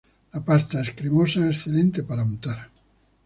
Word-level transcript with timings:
La 0.35 0.39
pasta 0.45 0.79
es 0.81 0.89
cremosa, 0.93 1.45
excelente 1.45 2.01
para 2.01 2.23
untar. 2.23 2.71